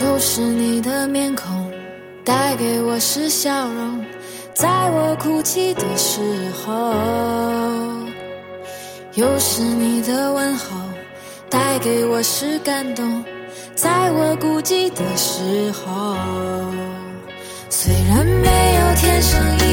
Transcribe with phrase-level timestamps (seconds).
[0.00, 1.70] 又是你的面孔
[2.24, 4.02] 带给我是笑容
[4.54, 6.20] 在我哭泣的时
[6.52, 6.94] 候
[9.14, 10.76] 又是你的问候
[11.50, 13.22] 带给我是感动
[13.74, 16.16] 在我孤寂的时候
[17.68, 19.69] 虽然没有天生一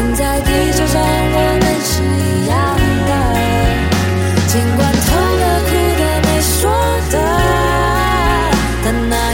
[0.00, 2.56] 但在地球上我们是一样
[3.08, 3.10] 的。
[4.46, 5.08] 尽管痛
[5.40, 6.70] 的哭的没说
[7.10, 7.14] 的
[8.84, 9.27] 但哪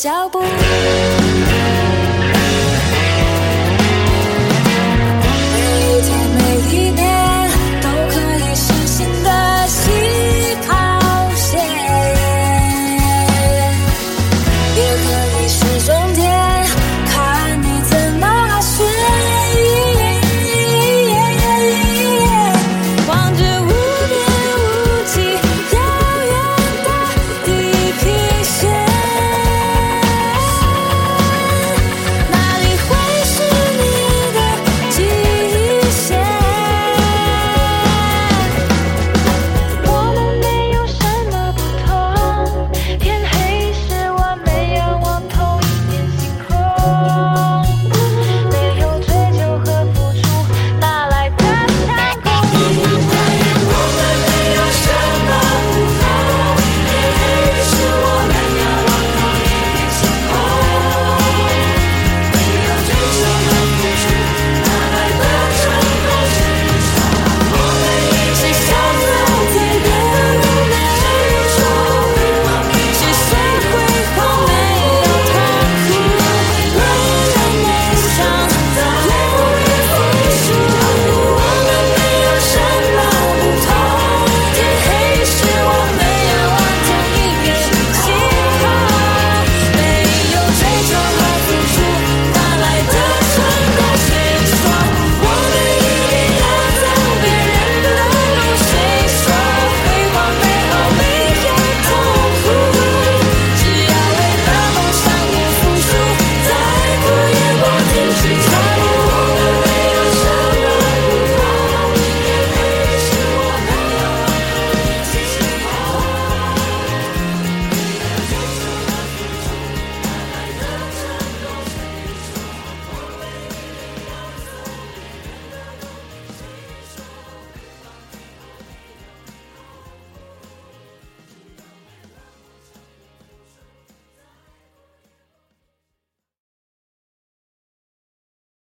[0.00, 0.39] 脚步